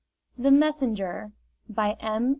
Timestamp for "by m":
1.69-2.29